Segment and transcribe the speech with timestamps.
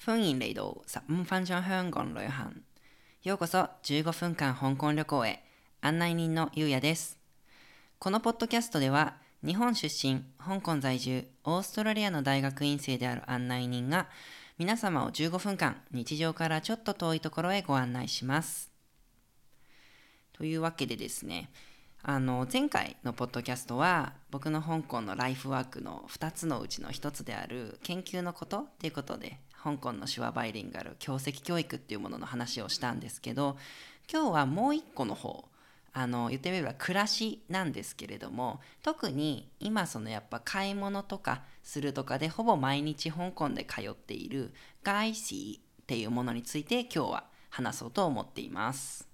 [0.00, 2.62] 歡迎嚟到十五分鐘香港旅行。
[3.24, 5.42] ようこそ15分間香港旅行へ。
[5.80, 7.18] 案内人のゆうやです。
[7.98, 14.08] このポッドキャストでは、日本出身、香港在住、オーストラリアの大学院生である案内人が、
[14.56, 18.70] 皆様を15分間、日常からちょっと遠いところへご案内します。
[20.32, 21.50] というわけでですね、
[22.04, 33.56] あの前回のポッドキャストは僕の香港のライフワークの2つのうちの1つである研究のことっていうことで香港の手話バイリンガル教石教育っていうものの話をしたんですけど
[34.10, 35.48] 今日はもう一個の方
[35.92, 44.52] あの言ってみれば暮らしなんですけれども特に今そのやっぱ買い物とかするとかでほぼ毎日香港で通っている
[44.84, 49.08] 外資っていうものについて今日は話そうと思っています。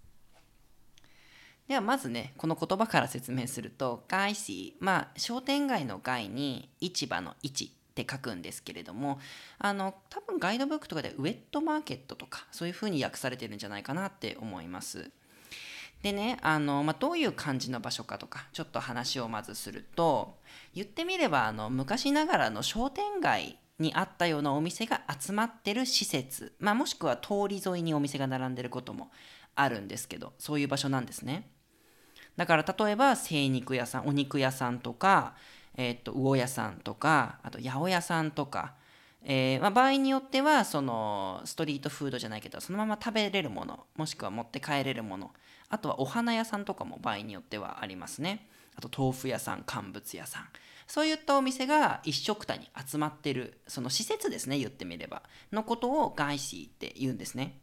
[1.69, 9.21] ではまずねこの言葉から説明すると外市まあ商店街の街に市場の市って書くんですけれども
[9.59, 15.10] あの多分ガイドブックとかでウェットマーケットとかそういう風に訳されてるんじゃないかなって思います。
[16.02, 20.37] でねあの、まあ、どういう感じの場所かとかちょっと話をまずすると
[20.74, 29.11] 言ってみればあの昔ながらの商店街にあったようなお店が集まってる施設、まあ、もしくは通り沿いにお店が並んでることも
[29.55, 31.49] あるんですけどそういう場所なんですね。
[32.37, 35.35] だから例えば精肉屋さんお肉屋さんとか、
[35.77, 38.75] えー、と魚屋さんとかあと八百屋さんとか、
[39.25, 45.33] えーまあ、場合によってはそのストリートフードじゃないけどそのまま食べれるものもしくは持って帰れるもの。
[45.71, 48.49] あとはお花屋さんとかも場合によってはありますね。
[48.77, 50.49] あと豆腐屋さん乾物屋さん。
[50.87, 55.23] そういったお店が一緒くたに集まってるその施設ですね言ってみれば。
[55.52, 57.59] のことを外資って言うんですね。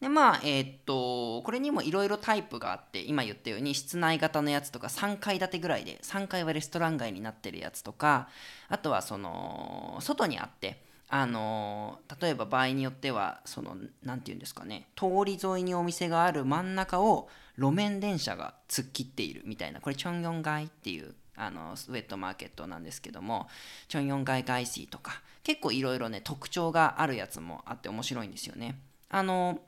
[0.00, 8.28] でまあえーっとこれにもいろいろタイプがあって今言ったように室内型のやつとか3階建てぐらいで3階はレストラン街になってるやつとか
[8.68, 17.28] あとはその外にあってあの例えば場合によってはその何て言うんですかね通り沿いにお店がある真ん中を
[17.58, 23.48] 路面電車が突っ切っているみたいなこれチョンヨン街っていうあのウェットマーケットなんですけども
[23.88, 28.78] チョンヨン街街市とか結構いろいろね特徴があるやつもあって面白いんですよね。
[29.08, 29.60] あの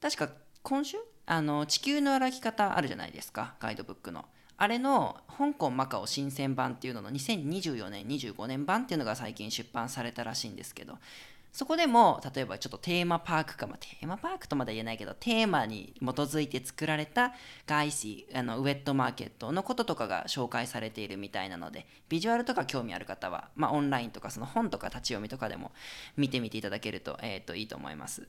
[0.00, 0.30] 確か
[0.62, 0.96] 今週
[1.26, 4.24] あの地球の歩き方あるじゃないですかガイドブックの
[4.56, 10.98] あれの香港マカオ新鮮版っていうのの2024年25年版っていうのが最近出版されたらしいんですけど
[11.52, 17.32] そこでも例えばちょっとテーマパークか、まあ、テーマパークとまでは言えないけどテーマに基づいて作られた
[17.66, 25.72] 外資あのウェットマーケットのこととかが紹介されているみたいなのでビジュアルとか興味ある方は、まあ、オンラインとかその本とか立ち読みとかでも
[26.16, 28.28] 見てみていただけると,、えー、といいと思います。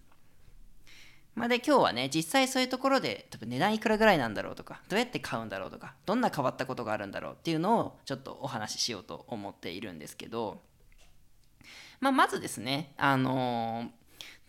[1.33, 10.61] まあ、で今日はね実際そういうところで多分値段いくらぐらいなんだろうとかどうやって買うんだろうとかどんな変わったことがあるんだろうっていうのをちょっとお話ししようと思っているんですけど、
[12.01, 14.01] まあ、まずですねあのー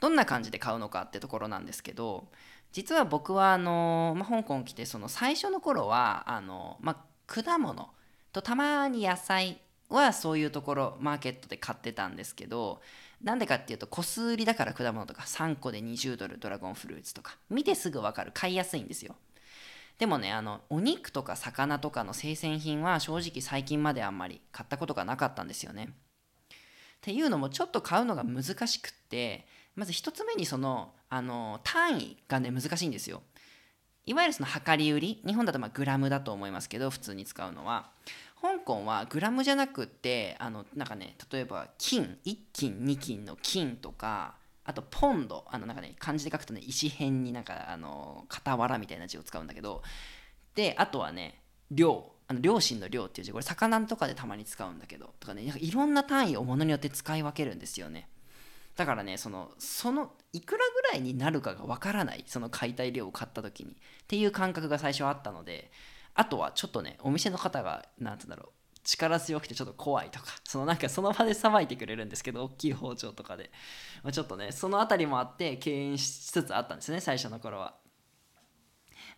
[0.02, 2.26] どんな感じで買うのかってところなんですけど
[2.72, 7.88] 実は僕はあのーまあ、香港来てその最初の頃はあのーまあ、果物
[8.32, 12.80] とたまに野菜はそういうところマーケットで買ってたんですけど
[13.22, 18.32] なんでかっていうと個数売りだから果物とか3個で20ドルドラゴンフルーツとか見てすぐ分かる。
[18.34, 19.14] 買いやすいんですよ。
[19.98, 25.90] でもねあのお肉とか魚とかの生鮮品は正直最近まであんまり買ったことがなかったんですよね。
[25.90, 26.54] っ
[27.00, 29.46] ていうのもちょっと買うのが難しくって
[29.76, 33.22] まず1つ目にそのあの単位がね難しいんですよ。
[34.04, 37.90] いわゆるその量り売り日本だとまグラムだと思いますけど普通に使うのは。
[38.42, 49.82] 香港はグラムじゃなくってあのなんかね例えば金1金2金の金とかあとポンドあのなんかね漢字で書くとね石辺になんかあの傍らみたいな字を使うんだけど
[50.56, 52.10] であとはね量。
[52.28, 53.32] あの両親の量っていう字。
[53.32, 58.08] これ魚とかでたまに使うんだけどとかねなんかいろんな単位をものによって使い分けるんですよね。
[58.76, 62.24] だからねそのそのいくらぐらいになるかがわからない。
[62.26, 63.72] その買いたい量を買った時に。
[63.72, 63.74] っ
[64.06, 65.70] ていう感覚が最初あったので
[66.14, 73.50] あとはちょっとねお店の方が何て言うんだろう力強くてちょっと怖いとかそのなんかその場でさばいてくれるんですけど大きい包丁とかで、
[74.02, 77.74] まあ、ちょっとねその辺りもあって敬遠しつつあったんですね最初の頃は。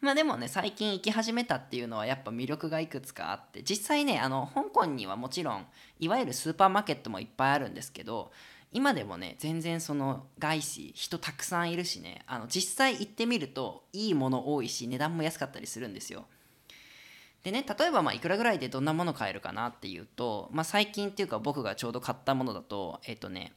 [0.00, 5.66] まあでもね最近行き始めたっていうのはやっぱ魅力がいくつかあって実際ねあの香港にはもちろん
[5.98, 8.32] いわゆるスーパーマーケットもいっぱいあるんですけど
[8.72, 16.26] 今でもね全然その外資人たくさんいるしねあの実際行ってみるといいもの多いし値段も安かったりするんですよ。
[17.44, 23.52] でね例えばまあいくらぐらいでどんなもの買えるかなっていうと、まあ、最近っていうか僕がちょうど買ったものだとえっ、とね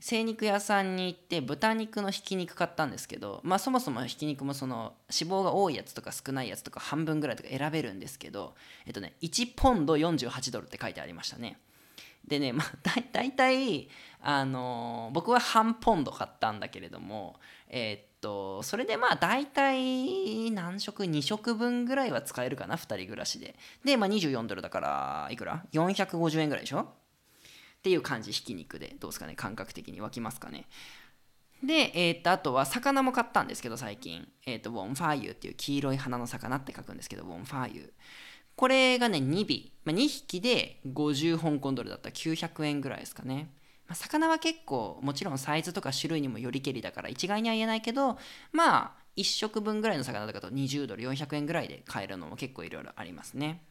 [0.00, 8.54] 精肉屋さんに行って豚肉のひき肉買ったんですけど、まあ、そもそもひき肉もその脂肪が多いやつとか少ないやつとか半分ぐらいとか選べるんですけど、
[8.86, 11.58] えっとね、1ポンド48ドルって書いてありましたね。
[12.26, 13.88] でね、まあ、だだいたい、
[14.20, 17.38] あのー僕は半ポンド買ったんだけれども
[17.68, 23.54] えーっとそれでまあ大体何食2食分ぐらいは使えるかな2人暮らしで。
[23.84, 26.80] で、まあ、24ドルだからいくら ?450 円ぐらいでしょ？
[26.80, 26.86] っ
[27.82, 28.96] ていう感じひき肉で。
[28.98, 29.34] どうですかね？
[29.34, 30.66] 感覚的に湧きますかね？
[31.62, 37.92] で、えーっとあとは魚も買ったんですけど最近、えーっとウォンファーユっていう黄色い花の魚って書くんですけどウォンファーユ
[38.56, 43.50] これがね2尾、まあ、2匹で50香港ドルだったら900円ぐらいですかね。
[43.86, 48.18] まあ、魚は結構もちろんサイズとか種類にもよりけりだから一概には言えないけど
[48.52, 53.62] まあ1食分ぐらいの魚とかと20ドル400円ぐらいで買えるのも結構いろいろありますね。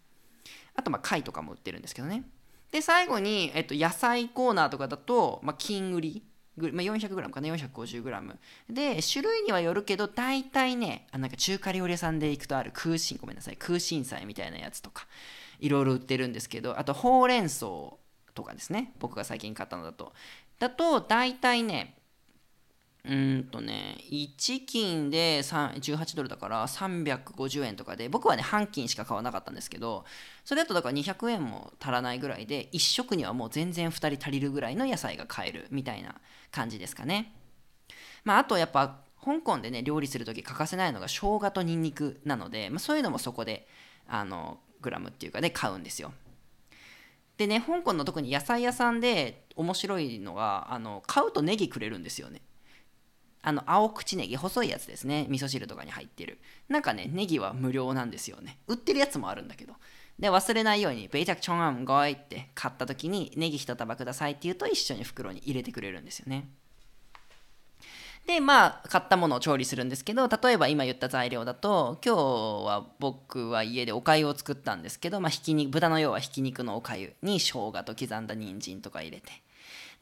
[0.76, 2.24] あとまあ貝とかも売ってるんですけどね。
[2.72, 6.24] で最後に、えっと、野菜コーナーとかだと、まあ、金売り
[6.56, 8.36] まあ、400g かな 450g
[8.70, 15.08] で種類にはよるけど大体ねあなんか中華料理屋さんで行くとある空心ごめんなさい空心菜みたいなやつとか
[15.60, 17.94] いろいろ売ってるんですけどあとほうれん草
[18.34, 18.94] とかですね。
[19.00, 20.14] 僕が最近買ったのだと。
[20.60, 21.98] だと大体ね
[23.06, 30.06] うんとね1斤で18ドルだから350円とかで僕はね半斤しか買わなかったんですけど
[30.46, 36.16] それだとだから200円も足らないぐらいで1食にはもう全然2人足りるぐらいの野菜が買えるみたいな
[36.52, 37.34] 感じですかね。
[38.24, 43.68] まああとやっぱ香港でね料理する時欠かせないのが生姜とニンニクなので、まあ、そういうのもそこで
[44.08, 46.14] あのグラムっていうかで買うんですよ。
[47.38, 52.42] でね香港の特に野菜屋さんで面白いのがあの買うとネギくれるんですよね。
[53.46, 55.26] あの青口ネギ細いやつですね。
[55.30, 56.40] 味噌汁とかに入ってる。
[56.70, 58.60] なんかねネギは無料なんですよね。
[58.68, 59.74] 売ってるやつもあるんだけど。
[60.20, 66.50] で忘れないように「ベイタクチョンアンゴイ」って買った時にネギ一束くださいって言うと一緒に袋に入れてくれるんですよね。
[68.26, 72.20] でまあ買ったものを調理するんですけど例えば今言った材料だと今日
[72.66, 79.32] は僕は家でおかゆを作ったんですけど、まあ、ひき肉豚の要はひき肉のおかゆに生姜と刻んだ人参とか入れて。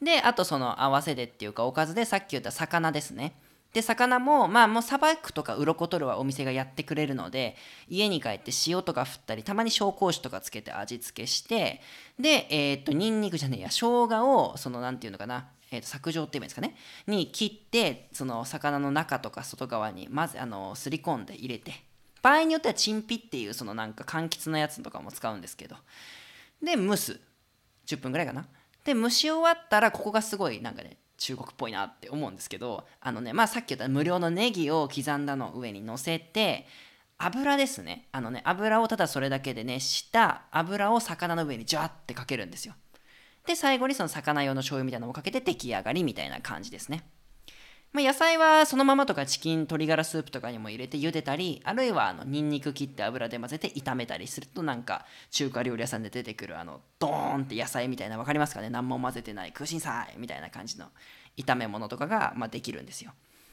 [0.00, 3.34] であとその合わせでっていうかおかずでさっき言った魚ですね。
[3.72, 7.56] で魚もまあもうさばくとか鱗取るはお店がやってくれるので
[7.88, 11.80] 家に帰って塩とか振ったりたまに紹興酒とかつけて味付けして
[12.18, 16.76] でえーっとニンニクじゃねえや生姜をそのなんていうのかなえー、と削状って言えばいいんですかね？
[17.06, 21.72] に切ってその魚の中とか外側にまずあのすり込んで入れて
[22.22, 25.76] 場合によってはチンピっていうそのなんか柑橘のやつとかも使うんですけど
[26.62, 27.18] で蒸す。
[27.86, 28.46] 10分ぐらいかな？
[28.84, 36.66] で蒸し終わったらここがすごいなんかね中国っぽいなって思うんですけどあのねまあさっき言った無料のネギを刻んだの上に乗せて
[37.18, 38.08] 油ですね。
[38.12, 42.74] あのね油をただそれだけで熱した油を魚の上にジャーってかけるんですよ。
[43.46, 47.04] で、最後にその魚用の醤油みたいなのをかけて出来上がりみたいな感じですね。
[47.92, 58.70] まあ、野菜はそのままとかチキン、鶏ガラスープとかにも入れて茹でたり、あるいはあのニンニク切って油で混ぜて炒めたりするとなんか中華料理屋さんで出てくるあのドーンって野菜みたいな分かりますかね？
[58.70, 60.86] 何も混ぜてない空心菜みたいな感じの
[61.36, 63.12] 炒め物とかがまあできるんですよ。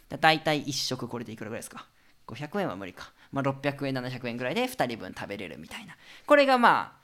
[0.09, 1.85] だいたい1食これでいくらぐらいですか
[2.25, 3.11] ?500 円は無理か。
[3.33, 5.97] まあ、600円、700円ぐらいで2人分食べれるみたいな。
[6.25, 6.98] これがまあ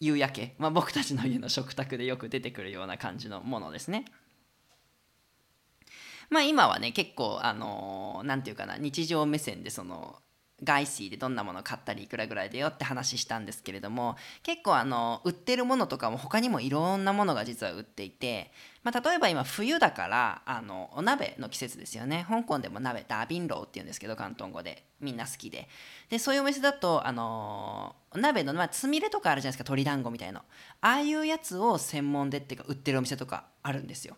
[0.00, 4.04] 夕焼け、まあ、僕たちの家の食卓でよく出てくるような感じのものですね。
[6.28, 10.16] まあ今はね結構あの何、ー、て言うかな日常目線でその
[10.64, 18.50] 外水でどんなもの買ったりいくらぐらいでよって話したんですけれども結構あの売ってるものとかも他にもいろんなものが実は売っていて、
[18.82, 22.24] まあ、例えば今冬だからあのお鍋の季節ですよね。
[22.28, 24.84] 香港でも鍋ダービンローっていうんですけど広東語で。
[24.98, 25.68] みんな好きで。
[26.08, 29.64] でそういうお店だとあのお鍋の、まあ、つみれとかあるじゃないですか。
[29.64, 30.42] 鶏団子みたいな
[30.80, 34.16] ああいうやつを専門でっていうか売ってるお店とかあるんですよ。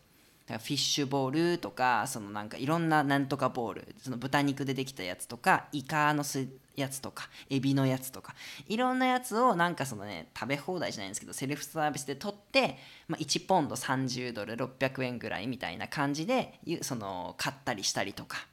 [0.48, 8.34] フィッシュボールとかそのなんかいろんななんとかボールその豚肉でできたやつとかイカのすやつとかエビのやつとか
[8.66, 12.78] いろんなやつをなんかそのね食べ放題じゃないんですけどセルフサービスで取って、
[13.08, 18.46] まあ、1ポンド30ドル600円ぐらいみたいな感じでその買ったりしたりとか。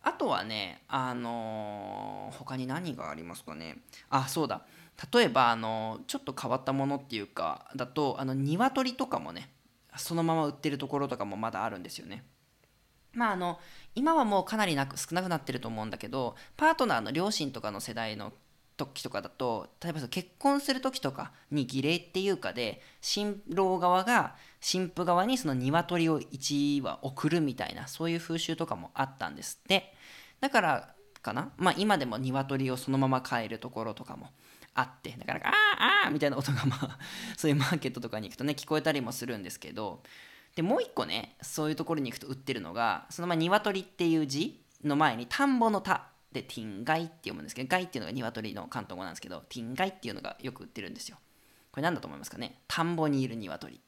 [0.00, 3.78] あとはねあのー、他に何がありますかね。
[4.08, 4.62] あそうだ。
[5.12, 9.50] 例えばあのちょっと変わったものっていうかだとあの鶏とかもね
[9.98, 12.24] そのまま売ってるところとかもまだあるんですよね。
[13.12, 13.58] まああの
[13.94, 18.32] 今はもうかなりなく少なくなってると思うんだけどパートナーの両親とかの世代の
[18.76, 29.92] 時とかだと例えば結婚する時とかに儀礼っていうかで新郎側が新婦側にその鶏を1羽送るみたいなそういう風習とかもあったんですって
[30.40, 34.28] だからかなまあ今でも鶏をそのまま買えるところとかも
[34.78, 36.98] あってなかなか「あーあー」みたいな音がまあ
[37.36, 40.02] そういうマーケットとかに行くとね聞こえたりもするんですけど
[40.54, 51.18] でもう一個ねそういうところに行くと売ってるのがそのまあ鶏っていう字の前に田んぼの田でティンガイって読むんですけどガイっていうのが鶏の関東語なんですけどティンガイっていうのがよく売ってるんですよ。
[51.72, 52.60] これ何だと思いますかね？
[52.68, 53.80] 田んぼにいる鶏。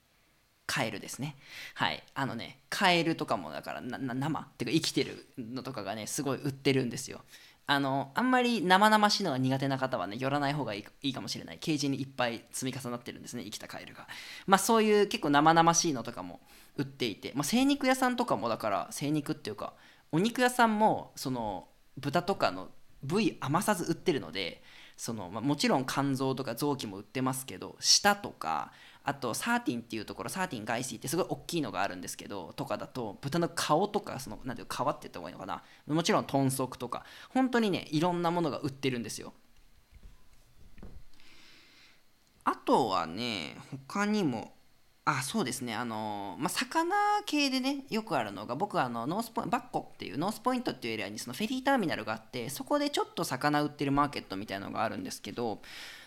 [0.66, 1.37] カエルですね。
[1.75, 2.02] はい。
[2.14, 7.23] あのねカエルとかもだから生っていうか生きてるのとかがねすごい売ってるんですよ。
[7.72, 11.58] あのあんまり生々しいのが苦手な方はね寄らない方がいいかもしれない。
[11.60, 14.08] ケージにいっぱい積み重なってるんですね生きたカエルが。
[14.48, 16.40] まあそういう結構生々しいのとかも
[16.76, 19.74] 売っていて、まあ、精肉屋さんとかもだから精肉っていうか
[20.10, 22.70] お肉屋さんもその豚とかの
[23.04, 24.64] 部位余さず売ってるので
[24.96, 28.72] その、まあ、もちろん肝臓とか臓器も売ってますけど舌とか
[29.02, 35.62] あとサーティンっていうところサーティン外資ってすごい大きいのがあるんですけどとかだと豚の顔とかそのなんていう皮って言った方がいいのかな？
[35.87, 37.04] もちろん豚足とか。
[37.30, 39.33] 本当にねいろんなものが売ってるんですよ。
[42.45, 43.57] あとはね
[43.88, 44.54] 他にも
[45.07, 45.75] あそうですね。
[45.75, 55.61] あのまあ、魚系でねよくあるのが僕はあのノースポイ北角っていうノースポイントっていうエリアにそのフェリーターミナルがあってそこでちょっと魚売ってるマーケットみたいのがあるんですけど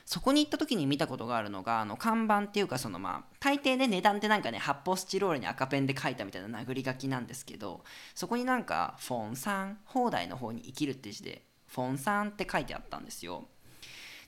[0.06, 7.84] そこに行った時に見たことがあるのがあの看板っていうかそのまあ大抵ね値段ってなんかね発泡スチロールに赤ペンで書いたみたいな殴り書きなんですけど
[8.14, 13.48] そこになんか放生放題の方に生きるって字でフォンさんって書いてあったんですよ。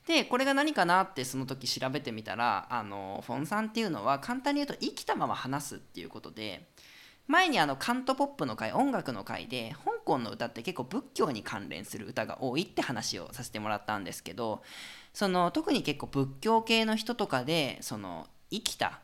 [0.06, 6.68] でこれが何かなってその時調べてみたらあのフォンさんっていうのは簡単に言うと生きたまま話すっていうことで
[7.28, 14.62] 前にあのカントポップの回音楽の回で香港の歌って結構仏教に関連する歌が多いって話をさせてもらったんですけど
[15.12, 19.00] その特に結構仏教系の人とかでその生きた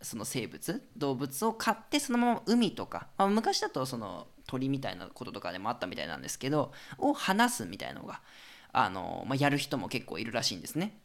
[0.00, 8.22] その生物動物を飼ってそのまま海とか、まあ、昔だとその鳥みたいなこととかでもあったみたいなんですけどを話すみたいなのが
[8.72, 10.98] あの、まあ、やる人も結構いるらしいんですね。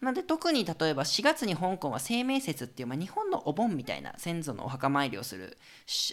[0.00, 5.58] なんで特に例えば4月に香港は清明節っていう、まあ、日本のお盆みたいな先祖のお墓参りをする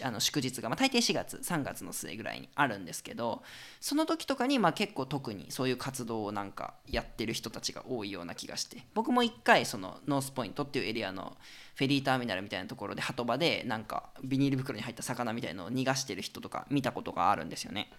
[0.02, 3.44] あの祝日が、まあ、大抵4月3月の末ぐらいにあるんですけど
[3.80, 11.36] その時とかにまあ結構特にそういう活動をなんかやってる人たちが多いような気がして僕も一回そのノースポイントっていうエリアの
[11.76, 17.92] フェリーターミナルみたいなところで鳩場でなんかビニール袋に入った魚みたいのを逃がしてる人とか見たことがあるんですよね。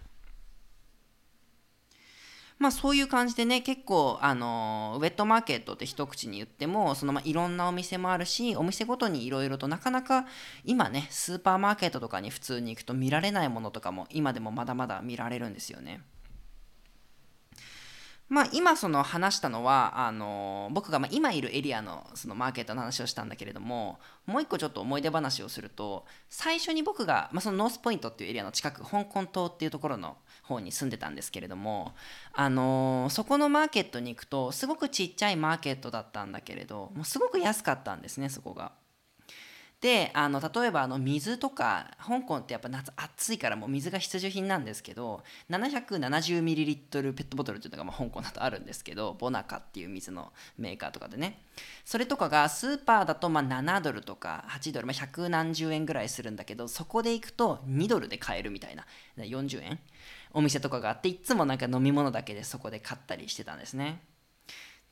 [2.58, 10.26] まあそういう感じでね結構あのウェットマーケットって一口に言ってもそのまあいろんなお店もあるしお店ごとにいろいろとなかなか
[10.64, 16.00] 今ねスーパーマーケットとかに普通に行くと見られないものとかも今でもまだまだ見られるんですよね。
[18.28, 31.94] まあ、今その話したのはあの僕がま今いるエリアのそのマーケットの話をしたんだけれどももう一個ちょっと思い出話をすると最初に僕が、まあ、そのノースポイントっていうエリアの近く香港島っていうところの方に住んでたんですけれども
[32.34, 38.72] あのそこのマーケットに行くとすごくちっちゃいマーケットだったんだけれどもうすごく安かったんですねそこが。
[39.80, 51.42] であの例えばあの水とか香港ってやっぱ夏暑いからもう水が必需品なんですけど 770ml ペットボトルっていうのがま香港だとあるんですけどボナカっていう水のメーカーとかでね。
[51.84, 58.84] それとかがスーパーだとま7ドルとか8ドル、ま、100何十円ぐらいするんだけどそこで行くと2ドルで買えるみたいな。
[59.16, 59.78] 40円？
[60.32, 64.02] お店とかがあっていつもなんか飲み物だけでそこで買ったりしてたんですね。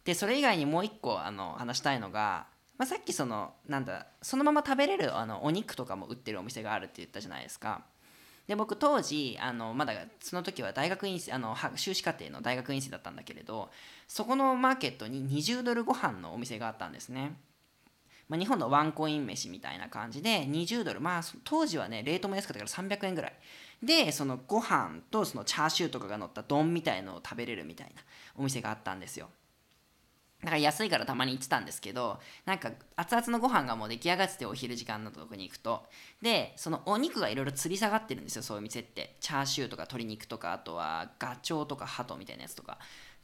[0.04, 2.46] でそれ以外にもう一個あの話したいのが
[2.78, 7.82] まあ、さっきそのなんだそのまま食べれるあのお肉とかも売ってるお店があるって言ったじゃないですか。
[8.46, 13.70] で僕当時あのまだその時は大学院生あの修士課程の大学院生だったんだけれど
[14.06, 17.36] そこのマーケットに20ドルご飯のお店があったんですね、
[18.28, 23.32] まあ、日本のワンコイン飯みたいな感じで20ドルまあ当時はねレートも安かったから300円ぐらい。
[23.82, 28.02] でそのご飯とそのチャーシューとかが乗った丼みたいのを食べれるみたいな
[28.36, 29.28] お店があったんですよ。
[30.42, 35.84] だから安いからたまに行ってたんですけどなんか熱々のご飯がもう出来上がっててお昼時間のとこに行くと。
[36.22, 39.16] でそのお肉がいろいろ吊り下がってるんですよそういう店って。
[39.20, 42.78] チャーシューとか鶏肉とかあとはガチョウとかハトみたいなやつとか。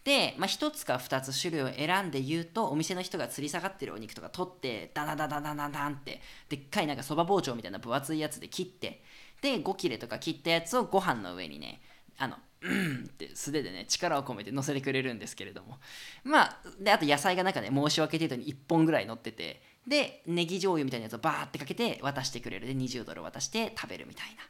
[0.05, 9.03] で、まあ、1つか2つ種類を選んで言うとお店の人が吊り下がってるお肉とか取ってダダダダダダダンってでっかいなんかそば包丁みたいな分厚いやつで切って
[9.41, 11.81] で5切れとか切ったやつをご飯の上にね
[12.19, 13.05] あのうん。
[13.05, 15.79] って素手でね力を込めて乗せてくれるんですけれども。
[16.25, 22.67] まあであと野菜がなんかね申し訳程度に1本ぐらい乗っててでネギ醤油みたいなやつをバーってかけて渡してくれる。
[22.67, 24.43] で20ドル渡して食べるみたいな。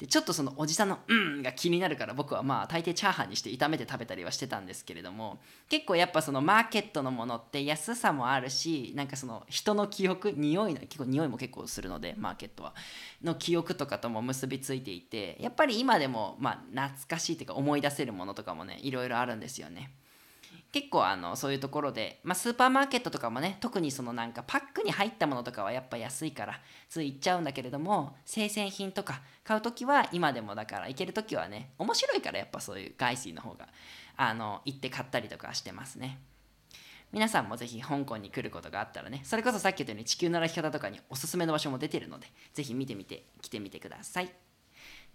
[0.00, 12.74] でちょっとそのおじさんの「うん」が気になるから僕はまあ大抵チャーハンにして炒めて食べたりはしてたんですけれども結構やっぱそのマーケットのものって安さもあるしなんかその人の記憶匂いの結構匂いも結構するのでマーケットは
[13.22, 19.92] の記憶とかとも結びついていてやっぱり今でもまあ懐かしいというか思い出せるものとかもねいろいろあるんですよね。
[20.72, 33.68] 結構あのそういうところで、まあ、スーパーマーケットとかもね特にそのなんかパックに入ったものとかはやっぱ安いからつい行っちゃうんだけれども生鮮品とか買う時は今でもだから行ける時はね面白いからやっぱそういう外水の方が
[34.16, 36.20] あの行って買ったりとかしてますね
[37.12, 44.30] 皆さんもぜひ香港に来ることがあったらねそれこそさっき言ったように地球の歩き方とかにおすすめの場所も出てるのでぜひ見てみて来てみてください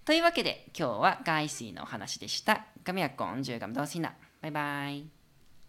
[0.06, 2.68] というわけで今日はガイシーのお話でした。
[2.84, 4.14] ガミヤコン、ジュガムドーシナ。
[4.40, 5.15] バイバイ。